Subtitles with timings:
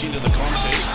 [0.00, 0.90] gets into the contest.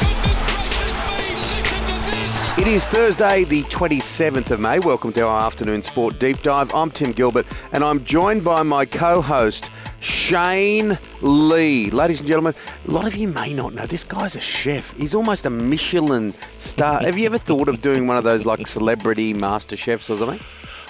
[2.58, 4.80] It is Thursday, the 27th of May.
[4.80, 6.74] Welcome to our afternoon sport deep dive.
[6.74, 9.70] I'm Tim Gilbert, and I'm joined by my co host,
[10.00, 11.92] Shane Lee.
[11.92, 12.56] Ladies and gentlemen,
[12.88, 14.94] a lot of you may not know this guy's a chef.
[14.94, 17.02] He's almost a Michelin star.
[17.02, 20.40] Have you ever thought of doing one of those like celebrity master chefs or something?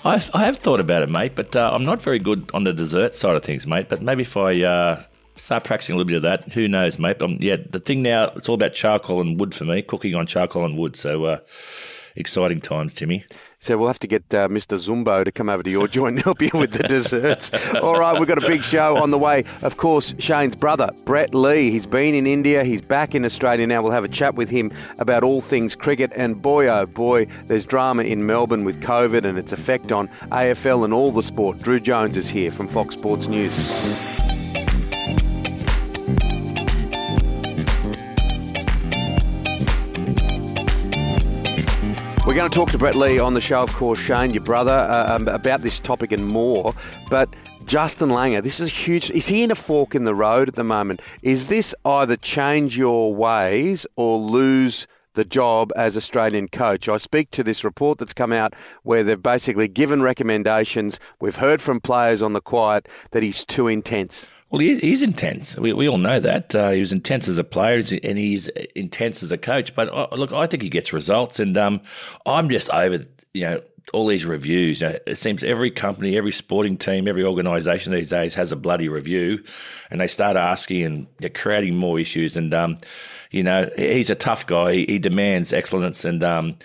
[0.04, 2.74] I, I have thought about it, mate, but uh, I'm not very good on the
[2.74, 3.90] dessert side of things, mate.
[3.90, 5.04] But maybe if I uh,
[5.38, 7.20] start practicing a little bit of that, who knows, mate?
[7.20, 10.16] But, um, yeah, the thing now, it's all about charcoal and wood for me, cooking
[10.16, 10.96] on charcoal and wood.
[10.96, 11.40] So uh,
[12.16, 13.26] exciting times, Timmy.
[13.60, 14.78] So we'll have to get uh, Mr.
[14.78, 17.52] Zumbo to come over to your joint and help you with the desserts.
[17.82, 19.44] All right, we've got a big show on the way.
[19.64, 21.72] Of course, Shane's brother, Brett Lee.
[21.72, 22.64] He's been in India.
[22.64, 23.82] He's back in Australia now.
[23.82, 26.12] We'll have a chat with him about all things cricket.
[26.16, 30.86] And boy, oh boy, there's drama in Melbourne with COVID and its effect on AFL
[30.86, 31.58] and all the sport.
[31.60, 34.15] Drew Jones is here from Fox Sports News.
[42.36, 44.74] We're going to talk to Brett Lee on the show, of course, Shane, your brother,
[44.74, 46.76] uh, um, about this topic and more.
[47.10, 47.34] But
[47.64, 49.10] Justin Langer, this is huge.
[49.12, 51.02] Is he in a fork in the road at the moment?
[51.22, 56.90] Is this either change your ways or lose the job as Australian coach?
[56.90, 61.00] I speak to this report that's come out where they've basically given recommendations.
[61.22, 64.28] We've heard from players on the quiet that he's too intense.
[64.50, 65.58] Well, he, he's intense.
[65.58, 66.54] We, we all know that.
[66.54, 69.76] Uh, he was intense as a player and he's intense as a coach.
[69.76, 71.40] But uh, look, I think he gets results.
[71.40, 71.82] And um,
[72.26, 73.62] I'm just over, you know,
[73.94, 74.82] all these reviews.
[74.82, 78.56] You know, it seems every company, every sporting team, every organisation these days has a
[78.56, 79.44] bloody review,
[79.90, 82.38] and they start asking and creating more issues.
[82.38, 82.78] And um,
[83.32, 84.74] you know, he's a tough guy.
[84.74, 86.58] He, he demands excellence, and um,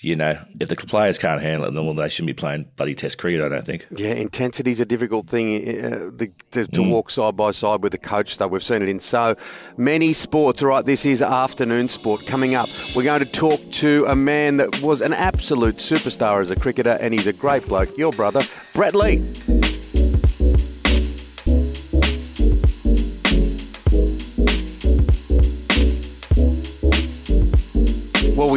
[0.00, 2.94] you know, if the players can't handle it, then well, they shouldn't be playing bloody
[2.94, 3.42] Test cricket.
[3.42, 3.86] I don't think.
[3.96, 6.90] Yeah, intensity is a difficult thing uh, the, to, to mm.
[6.90, 8.38] walk side by side with the coach.
[8.38, 9.34] Though we've seen it in so
[9.76, 10.62] many sports.
[10.62, 12.68] All right, this is afternoon sport coming up.
[12.94, 16.96] We're going to talk to a man that was an absolute superstar as a cricketer,
[17.00, 17.96] and he's a great bloke.
[17.98, 18.42] Your brother,
[18.74, 19.67] Brett Lee.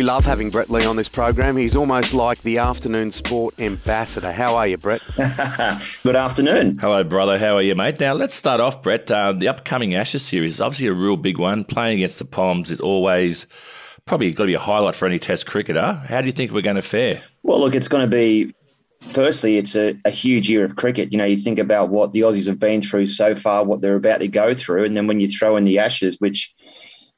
[0.02, 1.56] We love having Brett Lee on this program.
[1.58, 4.32] He's almost like the afternoon sport ambassador.
[4.32, 5.04] How are you, Brett?
[5.16, 6.80] Good afternoon.
[6.80, 7.38] Hello, brother.
[7.38, 8.00] How are you, mate?
[8.00, 9.12] Now, let's start off, Brett.
[9.12, 11.64] Uh, the upcoming Ashes series is obviously a real big one.
[11.64, 13.46] Playing against the Poms is always
[14.06, 16.02] probably got to be a highlight for any Test cricketer.
[16.08, 17.22] How do you think we're going to fare?
[17.44, 18.56] Well, look, it's going to be
[19.12, 21.12] firstly, it's a, a, huge year of cricket.
[21.12, 23.98] You know, you think about what the Aussies have been through so far, what they're
[23.98, 26.52] about to go through, and then when you throw in the Ashes, which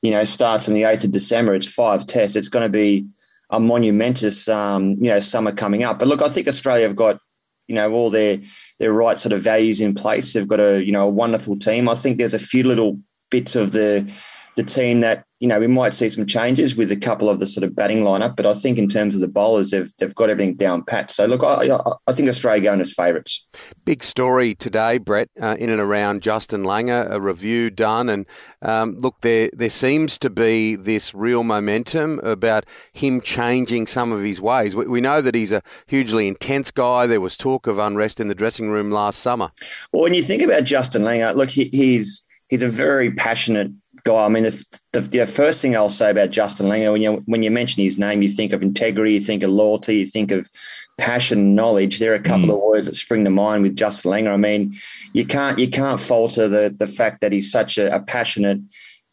[0.04, 1.56] you know, starts on the 8th of December.
[1.56, 2.36] It's five tests.
[2.36, 3.08] It's going to be
[3.50, 5.98] a monumentous, um, you know, summer coming up.
[5.98, 7.20] But look, I think Australia have got,
[7.68, 8.40] you know, all their
[8.80, 10.34] their right sort of values in place.
[10.34, 11.88] They've got a, you know, a wonderful team.
[11.88, 13.00] I think there's a few little
[13.32, 14.12] bits of the
[14.58, 17.46] the team that you know we might see some changes with a couple of the
[17.46, 20.30] sort of batting lineup, but I think in terms of the bowlers, they've they've got
[20.30, 21.12] everything down pat.
[21.12, 21.68] So look, I,
[22.08, 23.46] I think Australia going as favourites.
[23.84, 27.12] Big story today, Brett, uh, in and around Justin Langer.
[27.12, 28.26] A review done, and
[28.62, 34.24] um, look, there there seems to be this real momentum about him changing some of
[34.24, 34.78] his ways.
[34.78, 37.06] We, we know that he's a hugely intense guy.
[37.06, 39.52] There was talk of unrest in the dressing room last summer.
[39.92, 44.26] Well, when you think about Justin Langer, look, he, he's he's a very passionate guy.
[44.26, 47.44] I mean, the, the, the, first thing I'll say about Justin Langer, when you when
[47.44, 50.50] you mention his name, you think of integrity, you think of loyalty, you think of
[50.98, 52.00] passion, and knowledge.
[52.00, 52.54] There are a couple mm.
[52.54, 54.34] of words that spring to mind with Justin Langer.
[54.34, 54.74] I mean,
[55.14, 58.60] you can't you can't falter the the fact that he's such a, a passionate.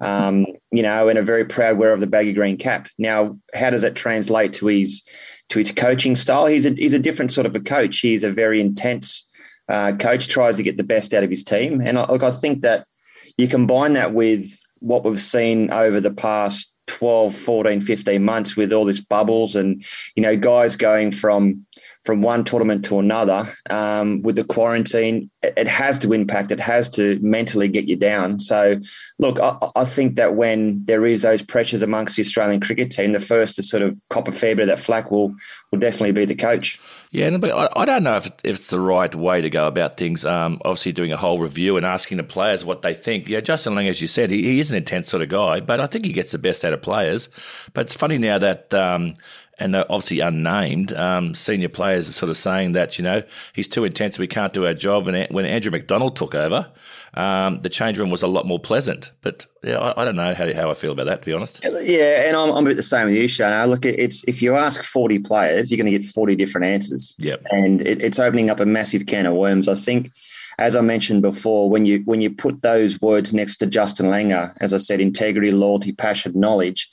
[0.02, 2.88] Um, you know, and a very proud wearer of the baggy green cap.
[2.96, 5.06] Now, how does that translate to his
[5.50, 6.46] to his coaching style?
[6.46, 7.98] He's a he's a different sort of a coach.
[7.98, 9.30] He's a very intense
[9.68, 10.26] uh, coach.
[10.26, 12.86] Tries to get the best out of his team, and I, look, I think that
[13.40, 14.46] you combine that with
[14.80, 19.84] what we've seen over the past 12, 14, 15 months with all this bubbles and,
[20.16, 21.64] you know, guys going from
[22.04, 26.50] from one tournament to another um, with the quarantine, it, has to impact.
[26.50, 28.38] It has to mentally get you down.
[28.38, 28.81] So,
[29.19, 33.12] look, I, I, think that when there is those pressures amongst the Australian cricket team,
[33.12, 35.34] the first to sort of cop a fair bit of that flack will
[35.70, 36.81] will definitely be the coach.
[37.12, 40.24] Yeah, but I, don't know if, if it's the right way to go about things.
[40.24, 43.28] Um, obviously, doing a whole review and asking the players what they think.
[43.28, 45.80] Yeah, Justin Lang, as you said, he, he is an intense sort of guy, but
[45.80, 47.28] I think he gets the best out of players.
[47.72, 48.72] But it's funny now that.
[48.74, 49.14] Um,
[49.62, 53.22] and obviously unnamed um, senior players are sort of saying that you know
[53.52, 55.06] he's too intense, we can't do our job.
[55.06, 56.66] And when Andrew McDonald took over,
[57.14, 59.10] um, the change room was a lot more pleasant.
[59.22, 61.60] But yeah, I, I, don't know how, how I feel about that to be honest.
[61.64, 63.66] Yeah, and I'm, I'm a bit the same with you, Shane.
[63.66, 67.16] Look, it's if you ask 40 players, you're going to get 40 different answers.
[67.18, 67.46] Yep.
[67.50, 69.68] and it, it's opening up a massive can of worms.
[69.68, 70.12] I think
[70.58, 74.54] as I mentioned before, when you when you put those words next to Justin Langer,
[74.60, 76.88] as I said, integrity, loyalty, passion, knowledge,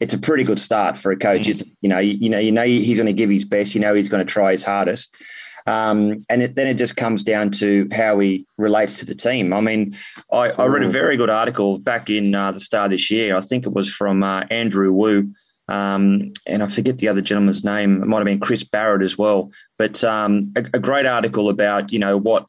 [0.00, 1.46] it's a pretty good start for a coach.
[1.46, 1.68] Mm.
[1.80, 3.74] you know, you, you know, you know he's going to give his best.
[3.74, 5.14] You know he's going to try his hardest.
[5.66, 9.52] Um, and it, then it just comes down to how he relates to the team.
[9.52, 9.94] I mean,
[10.32, 13.36] I, I read a very good article back in uh, the start of this year.
[13.36, 15.32] I think it was from uh, Andrew Wu.
[15.68, 18.02] Um, and I forget the other gentleman's name.
[18.02, 19.52] It might have been Chris Barrett as well.
[19.78, 22.46] But um, a, a, great article about you know what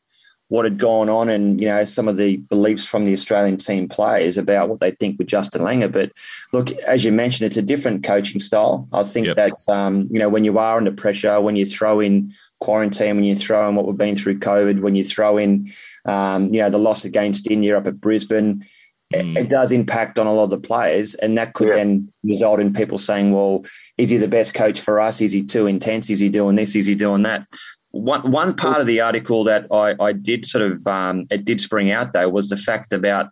[0.54, 3.90] what had gone on and you know some of the beliefs from the Australian team
[3.90, 5.92] players about what they think with Justin Langer.
[5.92, 6.12] But
[6.54, 8.88] look, as you mentioned, it's a different coaching style.
[8.94, 9.36] I think yep.
[9.36, 12.30] that um, you know when you are under pressure, when you throw in
[12.60, 15.70] quarantine, when you throw in what we've been through COVID, when you throw in
[16.06, 18.64] um, you know the loss against India up at Brisbane.
[19.12, 19.38] Mm.
[19.38, 21.76] It, does impact on a lot of the players, and that could yeah.
[21.76, 23.64] then result in people saying, "Well,
[23.98, 25.20] is he the best coach for us?
[25.20, 26.12] Is he too intense?
[26.12, 26.76] Is he doing this?
[26.76, 27.48] Is he doing that?"
[27.94, 31.62] One one part of the article that I, I did sort of um, it did
[31.62, 33.30] spring out though was the fact about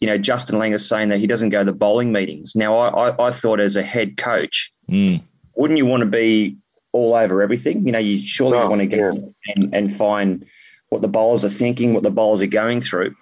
[0.00, 2.56] you know Justin Langer saying that he doesn't go to the bowling meetings.
[2.56, 5.22] Now I I, I thought as a head coach, mm.
[5.54, 6.56] wouldn't you want to be
[6.90, 7.86] all over everything?
[7.86, 9.12] You know, you surely oh, want to get yeah.
[9.54, 10.44] and, and find
[10.88, 13.14] what the bowlers are thinking, what the bowlers are going through.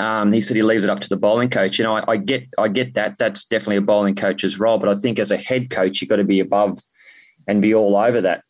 [0.00, 1.78] Um, he said he leaves it up to the bowling coach.
[1.78, 3.18] You know, I, I, get I get that.
[3.18, 4.78] That's definitely a bowling coach's role.
[4.78, 6.78] But I think as a head coach, you've got to be above
[7.46, 8.44] and be all over that.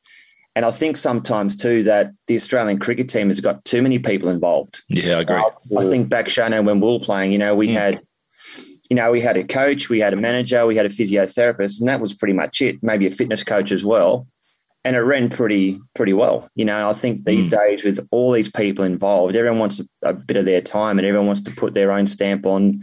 [0.56, 4.28] And I think sometimes too that the Australian cricket team has got too many people
[4.28, 4.82] involved.
[4.88, 5.36] Yeah, I agree.
[5.36, 7.72] Uh, I think back, Shano, when we were playing, you know, we mm.
[7.72, 8.00] had,
[8.88, 11.88] you know, we had a coach, we had a manager, we had a physiotherapist, and
[11.88, 12.80] that was pretty much it.
[12.82, 14.28] Maybe a fitness coach as well,
[14.84, 16.48] and it ran pretty pretty well.
[16.54, 17.58] You know, I think these mm.
[17.58, 21.06] days with all these people involved, everyone wants a, a, bit of their time, and
[21.06, 22.74] everyone wants to put their own stamp on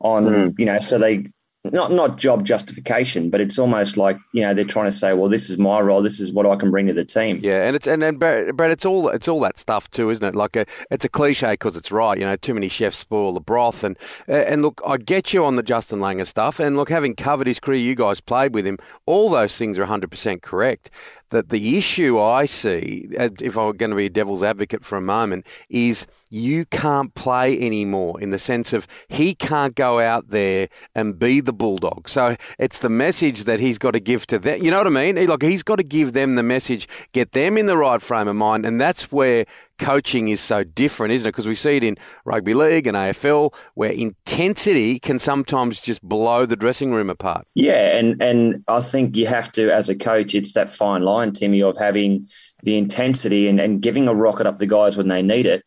[0.00, 0.54] on mm.
[0.58, 1.24] you know, so they
[1.72, 5.28] not not job justification, but it's almost like you know they're trying to say, well,
[5.28, 7.38] this is my role, this is what I can bring to the team.
[7.42, 10.34] Yeah, and it's and and Brad, it's all it's all that stuff too, isn't it?
[10.34, 12.18] Like a, it's a cliche because it's right.
[12.18, 13.96] You know, too many chefs spoil the broth, and
[14.28, 17.46] uh, and look, I get you on the Justin Langer stuff, and look, having covered
[17.46, 20.90] his career, you guys played with him, all those things are 100 percent correct
[21.30, 25.00] that the issue I see, if I'm going to be a devil's advocate for a
[25.00, 30.68] moment, is you can't play anymore in the sense of he can't go out there
[30.94, 32.08] and be the bulldog.
[32.08, 34.62] So it's the message that he's got to give to them.
[34.62, 35.26] You know what I mean?
[35.26, 38.36] Like he's got to give them the message, get them in the right frame of
[38.36, 39.44] mind, and that's where
[39.78, 41.32] coaching is so different, isn't it?
[41.32, 46.46] Because we see it in rugby league and AFL where intensity can sometimes just blow
[46.46, 47.46] the dressing room apart.
[47.54, 51.32] Yeah, and and I think you have to, as a coach, it's that fine line,
[51.32, 52.26] Timmy, of having
[52.62, 55.62] the intensity and, and giving a rocket up the guys when they need it,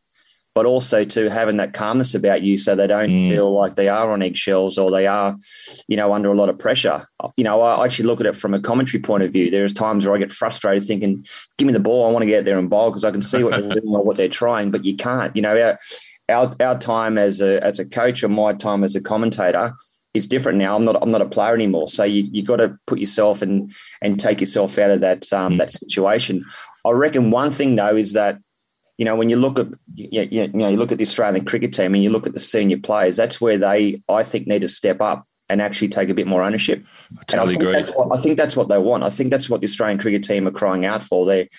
[0.53, 3.29] but also to having that calmness about you so they don't mm.
[3.29, 5.35] feel like they are on eggshells or they are,
[5.87, 7.05] you know, under a lot of pressure.
[7.37, 9.49] You know, I actually look at it from a commentary point of view.
[9.49, 11.23] There's times where I get frustrated thinking,
[11.57, 12.07] give me the ball.
[12.07, 14.03] I want to get there and bowl because I can see what they're doing or
[14.03, 15.33] what they're trying, but you can't.
[15.35, 15.79] You know, our,
[16.29, 19.71] our, our time as a, as a coach or my time as a commentator
[20.13, 20.75] is different now.
[20.75, 21.87] I'm not I'm not a player anymore.
[21.87, 23.71] So you you got to put yourself and
[24.01, 25.57] and take yourself out of that um, mm.
[25.59, 26.43] that situation.
[26.85, 28.37] I reckon one thing though is that
[29.01, 29.65] you know, when you look at
[29.95, 32.39] you, you, know you look at the Australian cricket team and you look at the
[32.39, 36.13] senior players, that's where they I think need to step up and actually take a
[36.13, 36.85] bit more ownership.
[37.19, 39.01] I totally and I think, that's what, I think that's what they want.
[39.01, 41.25] I think that's what the Australian cricket team are crying out for.
[41.25, 41.49] They,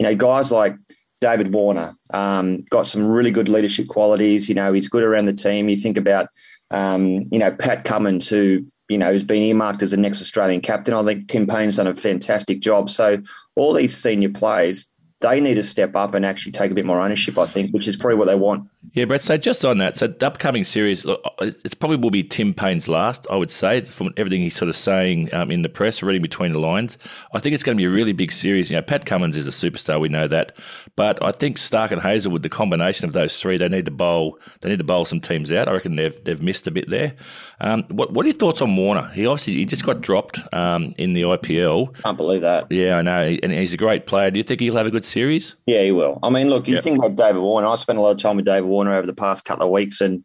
[0.00, 0.74] you know, guys like
[1.20, 4.48] David Warner um, got some really good leadership qualities.
[4.48, 5.68] You know, he's good around the team.
[5.68, 6.26] You think about,
[6.72, 10.62] um, you know, Pat Cummins, who you know has been earmarked as the next Australian
[10.62, 10.94] captain.
[10.94, 12.90] I think Tim Paine's done a fantastic job.
[12.90, 13.18] So
[13.54, 17.00] all these senior players, they need to step up and actually take a bit more
[17.00, 18.68] ownership, I think, which is probably what they want.
[18.92, 19.22] Yeah, Brett.
[19.22, 21.04] So just on that, so the upcoming series,
[21.40, 24.76] it's probably will be Tim Paine's last, I would say, from everything he's sort of
[24.76, 26.98] saying um, in the press, reading between the lines.
[27.34, 28.70] I think it's going to be a really big series.
[28.70, 30.56] You know, Pat Cummins is a superstar, we know that,
[30.94, 34.38] but I think Starc and Hazlewood, the combination of those three, they need to bowl.
[34.60, 35.68] They need to bowl some teams out.
[35.68, 37.14] I reckon they've they've missed a bit there.
[37.60, 39.08] Um, what what are your thoughts on Warner?
[39.10, 41.94] He obviously he just got dropped um, in the IPL.
[42.02, 42.70] Can't believe that.
[42.70, 44.30] Yeah, I know, and he's a great player.
[44.32, 45.56] Do you think he'll have a good series?
[45.66, 46.18] Yeah, he will.
[46.22, 46.84] I mean, look, you yep.
[46.84, 47.66] think about David Warner.
[47.66, 50.00] I spent a lot of time with David Warner over the past couple of weeks
[50.00, 50.24] and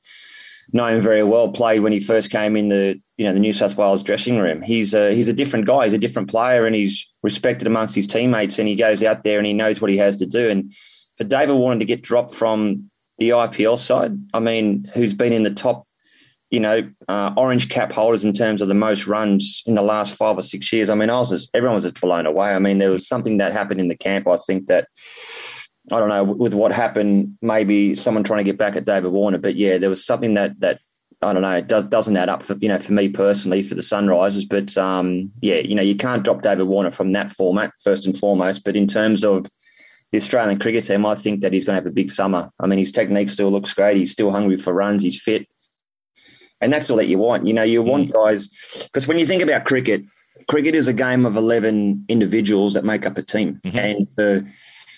[0.71, 1.49] know him very well.
[1.49, 4.61] Played when he first came in the you know the New South Wales dressing room.
[4.61, 5.85] He's a he's a different guy.
[5.85, 8.59] He's a different player, and he's respected amongst his teammates.
[8.59, 10.49] And he goes out there and he knows what he has to do.
[10.49, 10.73] And
[11.17, 15.43] for David Warner to get dropped from the IPL side, I mean, who's been in
[15.43, 15.85] the top,
[16.53, 20.15] you know, uh, orange cap holders in terms of the most runs in the last
[20.15, 20.87] five or six years.
[20.87, 22.53] I mean, I was just, everyone was just blown away.
[22.53, 24.27] I mean, there was something that happened in the camp.
[24.27, 24.87] I think that
[25.91, 27.39] I don't know with what happened.
[27.41, 30.59] Maybe someone trying to get back at David Warner, but yeah, there was something that
[30.59, 30.79] that
[31.23, 31.57] I don't know.
[31.57, 34.47] It does, doesn't add up for you know for me personally for the Sunrisers.
[34.47, 38.15] But um, yeah, you know you can't drop David Warner from that format first and
[38.15, 38.63] foremost.
[38.63, 39.47] But in terms of
[40.11, 42.51] the Australian cricket team, I think that he's going to have a big summer.
[42.59, 43.97] I mean, his technique still looks great.
[43.97, 45.01] He's still hungry for runs.
[45.01, 45.47] He's fit.
[46.61, 47.45] And that's all that you want.
[47.45, 48.13] You know, you want mm.
[48.13, 48.49] guys,
[48.83, 50.03] because when you think about cricket,
[50.47, 53.59] cricket is a game of 11 individuals that make up a team.
[53.65, 53.77] Mm-hmm.
[53.77, 54.47] And for,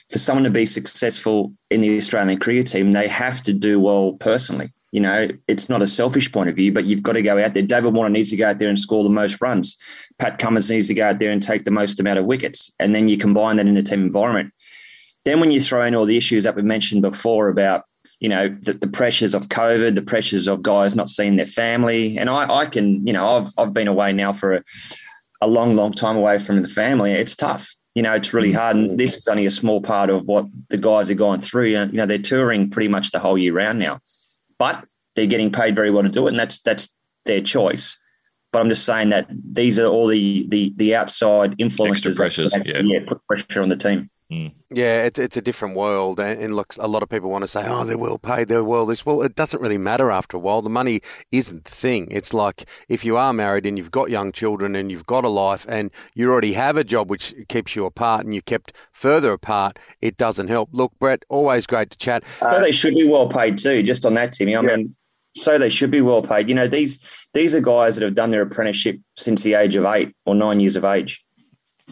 [0.09, 4.13] for someone to be successful in the Australian cricket team, they have to do well
[4.13, 4.71] personally.
[4.91, 7.53] You know, it's not a selfish point of view, but you've got to go out
[7.53, 7.63] there.
[7.63, 9.75] David Warner needs to go out there and score the most runs.
[10.19, 12.71] Pat Cummins needs to go out there and take the most amount of wickets.
[12.79, 14.53] And then you combine that in a team environment.
[15.25, 17.83] Then when you throw in all the issues that we mentioned before about,
[18.19, 22.17] you know, the, the pressures of COVID, the pressures of guys not seeing their family.
[22.17, 24.63] And I, I can, you know, I've, I've been away now for a,
[25.41, 27.12] a long, long time away from the family.
[27.12, 27.75] It's tough.
[27.93, 28.55] You know, it's really mm.
[28.55, 28.75] hard.
[28.77, 31.67] And this is only a small part of what the guys are going through.
[31.67, 34.00] You know, they're touring pretty much the whole year round now,
[34.57, 36.31] but they're getting paid very well to do it.
[36.31, 36.95] And that's, that's
[37.25, 38.01] their choice.
[38.51, 42.65] But I'm just saying that these are all the the, the outside influences pressures, that,
[42.65, 42.79] yeah.
[42.79, 44.10] yeah, put pressure on the team.
[44.32, 44.53] Mm.
[44.72, 47.48] Yeah, it's it's a different world, and, and look, a lot of people want to
[47.48, 50.39] say, "Oh, they're well paid, they're well this." Well, it doesn't really matter after a
[50.39, 50.63] while.
[50.63, 51.01] The money
[51.32, 52.08] isn't the thing.
[52.10, 55.29] It's like if you are married and you've got young children and you've got a
[55.29, 59.32] life and you already have a job which keeps you apart, and you kept further
[59.32, 60.70] apart, it doesn't help.
[60.72, 62.24] Look, Brett, always great to chat.
[62.39, 63.84] So they should be well paid too.
[63.84, 64.55] Just on that, Timmy.
[64.55, 64.75] I yeah.
[64.75, 64.89] mean,
[65.36, 66.50] so they should be well paid.
[66.50, 69.86] You know, these these are guys that have done their apprenticeship since the age of
[69.86, 71.24] eight or nine years of age.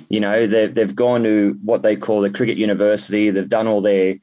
[0.09, 3.29] You know, they've they've gone to what they call the cricket university.
[3.29, 4.15] They've done all their,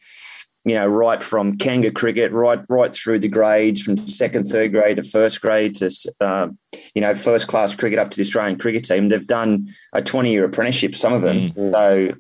[0.65, 4.97] you know, right from Kanga cricket, right right through the grades, from second, third grade
[4.97, 6.49] to first grade to, uh,
[6.95, 9.09] you know, first class cricket up to the Australian cricket team.
[9.09, 10.95] They've done a twenty year apprenticeship.
[10.95, 11.71] Some of them, mm-hmm.
[11.71, 12.15] so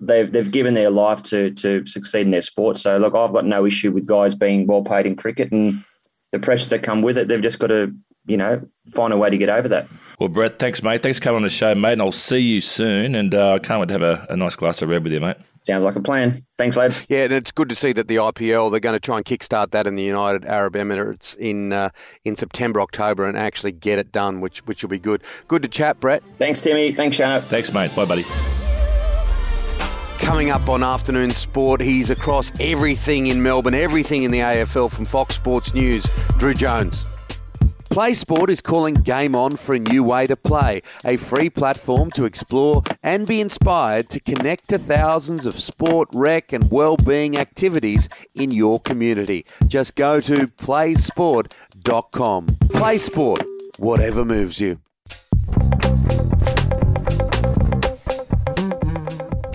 [0.00, 2.78] they've they've given their life to to succeed in their sport.
[2.78, 5.82] So look, I've got no issue with guys being well paid in cricket and
[6.32, 7.28] the pressures that come with it.
[7.28, 7.94] They've just got to,
[8.26, 9.88] you know, find a way to get over that.
[10.18, 11.02] Well, Brett, thanks, mate.
[11.02, 11.94] Thanks for coming on the show, mate.
[11.94, 13.16] And I'll see you soon.
[13.16, 15.18] And uh, I can't wait to have a, a, nice glass of red with you,
[15.18, 15.36] mate.
[15.64, 16.34] Sounds like a plan.
[16.58, 17.04] Thanks, lads.
[17.08, 19.70] Yeah, and it's good to see that the IPL they're going to try and kickstart
[19.72, 21.90] that in the United Arab Emirates in uh,
[22.24, 25.22] in September, October, and actually get it done, which which will be good.
[25.48, 26.22] Good to chat, Brett.
[26.38, 26.92] Thanks, Timmy.
[26.92, 27.42] Thanks, Shannon.
[27.48, 27.94] Thanks, mate.
[27.94, 28.24] Bye, buddy.
[30.18, 35.04] Coming up on Afternoon Sport, he's across everything in Melbourne, everything in the AFL from
[35.04, 36.04] Fox Sports News.
[36.38, 37.04] Drew Jones.
[37.92, 42.10] Play Sport is calling Game On for a new way to play, a free platform
[42.12, 48.08] to explore and be inspired to connect to thousands of sport, rec, and well-being activities
[48.34, 49.44] in your community.
[49.66, 52.46] Just go to playsport.com.
[52.70, 53.44] Play Sport,
[53.76, 54.80] whatever moves you.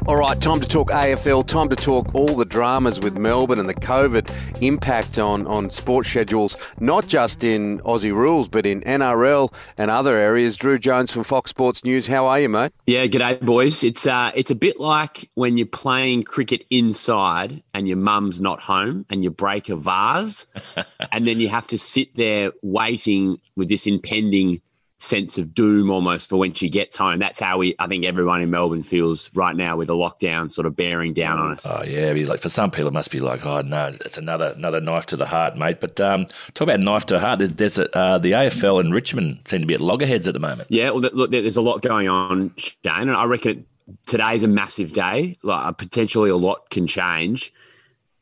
[0.07, 3.67] All right, time to talk AFL, time to talk all the dramas with Melbourne and
[3.67, 9.53] the COVID impact on, on sports schedules, not just in Aussie rules, but in NRL
[9.77, 10.55] and other areas.
[10.55, 12.71] Drew Jones from Fox Sports News, how are you, mate?
[12.85, 13.83] Yeah, g'day, boys.
[13.83, 18.61] It's, uh, it's a bit like when you're playing cricket inside and your mum's not
[18.61, 20.47] home and you break a vase,
[21.11, 24.61] and then you have to sit there waiting with this impending
[24.99, 27.19] sense of doom almost for when she gets home.
[27.19, 30.65] That's how we, I think, everyone in Melbourne feels right now with the lockdown sort
[30.65, 31.65] of bearing down on us.
[31.67, 34.81] Oh yeah, like for some people, it must be like, oh no, it's another another
[34.81, 35.79] knife to the heart, mate.
[35.79, 37.39] But um, talk about knife to the heart.
[37.39, 40.39] There's, there's a, uh, the AFL and Richmond seem to be at loggerheads at the
[40.39, 40.67] moment.
[40.69, 43.65] Yeah, well, look, there's a lot going on, Shane, and I reckon
[44.05, 45.37] today's a massive day.
[45.43, 47.53] Like potentially, a lot can change.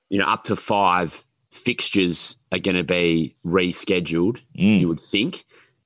[0.09, 4.41] You know, up to five fixtures are going to be rescheduled.
[4.57, 4.81] Mm.
[4.81, 5.45] You would think.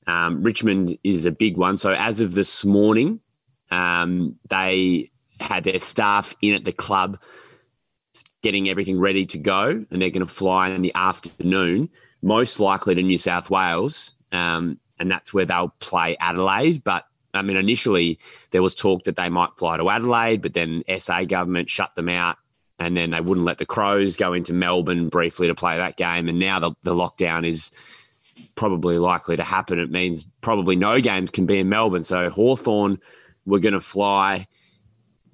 [0.10, 1.78] Um, Richmond is a big one.
[1.78, 3.20] So as of this morning,
[3.70, 7.22] um, they had their staff in at the club
[8.42, 11.90] getting everything ready to go, and they're going to fly in the afternoon,
[12.24, 16.84] most likely to New South Wales, um, and that's where they'll play Adelaide.
[16.84, 18.18] But I mean, initially
[18.50, 22.10] there was talk that they might fly to Adelaide, but then SA government shut them
[22.10, 22.38] out,
[22.80, 26.28] and then they wouldn't let the Crows go into Melbourne briefly to play that game,
[26.28, 27.70] and now the, the lockdown is
[28.56, 29.80] probably likely to happen.
[29.80, 32.04] It means probably no games can be in Melbourne.
[32.04, 33.00] So Hawthorn
[33.46, 34.48] were going to fly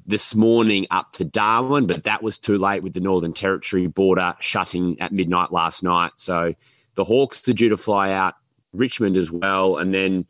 [0.05, 4.35] this morning up to Darwin, but that was too late with the Northern Territory border
[4.39, 6.13] shutting at midnight last night.
[6.15, 6.53] So
[6.93, 8.35] the Hawks are due to fly out,
[8.71, 10.27] Richmond as well, and then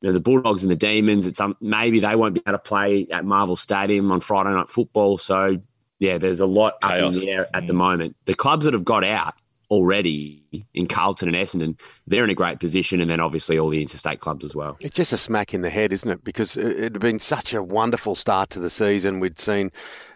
[0.00, 1.26] you know, the Bulldogs and the Demons.
[1.26, 4.68] It's um, maybe they won't be able to play at Marvel Stadium on Friday night
[4.68, 5.18] football.
[5.18, 5.60] So
[5.98, 6.98] yeah, there's a lot Chaos.
[7.00, 7.66] up in the air at mm.
[7.68, 8.16] the moment.
[8.24, 9.34] The clubs that have got out
[9.70, 10.42] already
[10.74, 14.20] in Carlton and Essendon, they're in a great position, and then obviously all the interstate
[14.20, 14.76] clubs as well.
[14.80, 16.24] It's just a smack in the head, isn't it?
[16.24, 19.20] Because it had been such a wonderful start to the season.
[19.20, 19.70] We'd seen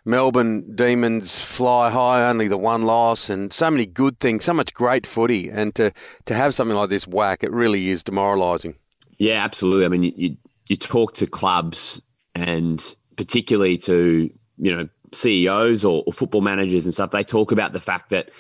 [0.05, 4.73] Melbourne Demons fly high, only the one loss, and so many good things, so much
[4.73, 5.93] great footy, and to
[6.27, 8.77] to have something like this whack, it really is demoralising.
[9.19, 9.85] Yeah, absolutely.
[9.85, 10.37] I mean, you, you,
[10.69, 12.01] you talk to clubs,
[12.35, 12.83] and
[13.17, 17.81] particularly to you know CEOs or, or football managers and stuff, they talk about the
[17.81, 18.31] fact that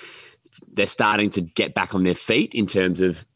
[0.73, 3.27] they're starting to get back on their feet in terms of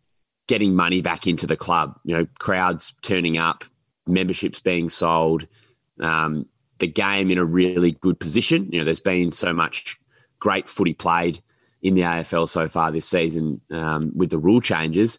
[0.46, 1.98] getting money back into the club.
[2.04, 3.64] You know, crowds turning up,
[4.06, 5.46] memberships being sold,
[6.00, 6.46] um,
[6.78, 8.68] the game in a really good position.
[8.70, 9.98] You know, there's been so much
[10.38, 11.42] great footy played
[11.82, 15.18] in the AFL so far this season um, with the rule changes.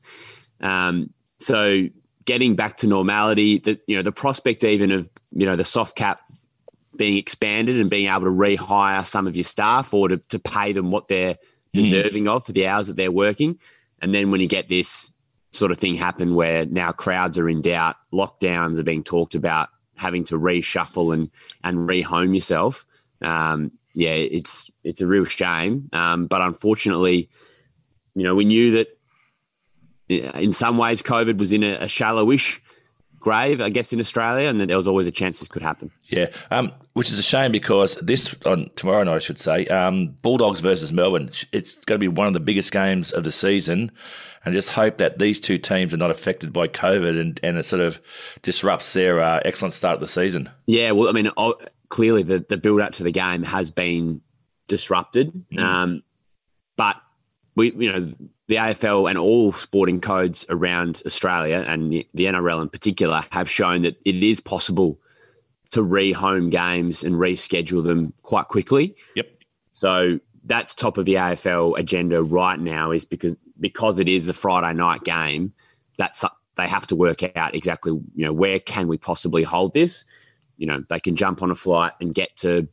[0.60, 1.88] Um, so
[2.26, 5.96] getting back to normality, the you know the prospect even of you know the soft
[5.96, 6.22] cap
[6.98, 10.74] being expanded and being able to rehire some of your staff or to, to pay
[10.74, 11.38] them what they're.
[11.76, 12.36] Deserving mm.
[12.36, 13.60] of for the hours that they're working.
[14.02, 15.12] And then when you get this
[15.52, 19.70] sort of thing happen where now crowds are in doubt, lockdowns are being talked about,
[19.96, 21.32] having to reshuffle and
[21.64, 22.86] and rehome yourself.
[23.22, 25.90] Um, yeah, it's it's a real shame.
[25.94, 27.30] Um, but unfortunately,
[28.14, 28.88] you know, we knew that
[30.10, 32.62] in some ways COVID was in a, a shallowish
[33.26, 35.90] grave, I guess, in Australia, and that there was always a chance this could happen.
[36.10, 40.16] Yeah, um, which is a shame because this on tomorrow night, I should say, um,
[40.22, 41.32] Bulldogs versus Melbourne.
[41.52, 43.92] It's going to be one of the biggest games of the season,
[44.46, 47.66] and just hope that these two teams are not affected by COVID and, and it
[47.66, 48.00] sort of
[48.44, 50.48] disrupts their uh, excellent start of the season.
[50.68, 51.32] Yeah, well, I mean,
[51.90, 54.22] clearly the, the build up to the game has been
[54.68, 55.60] disrupted, mm.
[55.60, 56.04] um,
[56.78, 56.98] but
[57.56, 58.08] we, you know,
[58.48, 63.50] the AFL and all sporting codes around Australia and the, the NRL in particular have
[63.50, 65.00] shown that it is possible
[65.72, 68.96] to rehome games and reschedule them quite quickly.
[69.16, 69.28] Yep.
[69.74, 74.34] So that's top of the AFL agenda right now is because because it is a
[74.34, 75.54] Friday night game,
[75.98, 76.24] that's
[76.56, 80.06] they have to work out exactly you know where can we possibly hold this.
[80.58, 82.68] You know they can jump on a flight and get to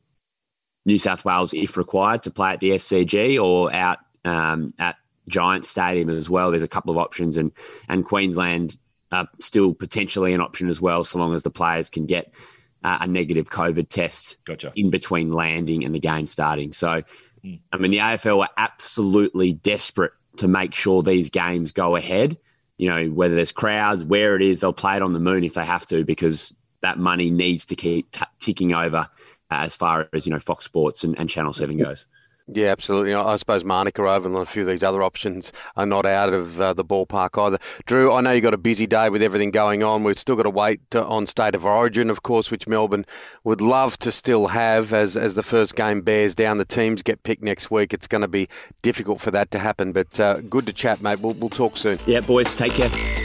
[0.84, 4.96] New South Wales if required to play at the SCG or out um, at
[5.28, 6.50] Giant Stadium as well.
[6.50, 7.52] There's a couple of options, and
[7.88, 8.76] and Queensland
[9.10, 12.34] uh, still potentially an option as well, so long as the players can get
[12.82, 14.72] uh, a negative COVID test gotcha.
[14.74, 16.72] in between landing and the game starting.
[16.72, 17.02] So,
[17.44, 17.60] mm.
[17.72, 22.38] I mean, the AFL are absolutely desperate to make sure these games go ahead.
[22.78, 25.54] You know, whether there's crowds, where it is, they'll play it on the moon if
[25.54, 29.08] they have to, because that money needs to keep t- ticking over
[29.50, 32.06] uh, as far as you know Fox Sports and, and Channel Seven goes.
[32.54, 33.14] Yeah, absolutely.
[33.14, 36.60] I suppose Manuka Oval and a few of these other options are not out of
[36.60, 37.58] uh, the ballpark either.
[37.86, 40.04] Drew, I know you've got a busy day with everything going on.
[40.04, 43.06] We've still got to wait to, on State of Origin, of course, which Melbourne
[43.44, 46.58] would love to still have as, as the first game bears down.
[46.58, 47.94] The teams get picked next week.
[47.94, 48.48] It's going to be
[48.82, 51.20] difficult for that to happen, but uh, good to chat, mate.
[51.20, 51.98] We'll, we'll talk soon.
[52.06, 53.21] Yeah, boys, take care.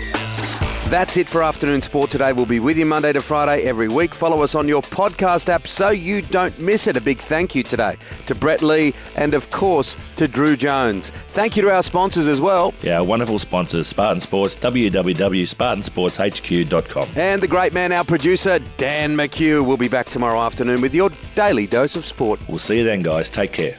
[0.89, 2.32] That's it for Afternoon Sport today.
[2.32, 4.15] We'll be with you Monday to Friday every week.
[4.15, 6.95] Follow us on your podcast app so you don't miss it.
[6.95, 11.10] A big thank you today to Brett Lee and, of course, to Drew Jones.
[11.10, 12.73] Thank you to our sponsors as well.
[12.84, 17.10] Yeah, wonderful sponsors Spartan Sports, www.spartansportshq.com.
[17.17, 21.10] And the great man, our producer, Dan McHugh, will be back tomorrow afternoon with your
[21.36, 22.39] daily dose of sport.
[22.47, 23.30] We'll see you then, guys.
[23.30, 23.76] Take care.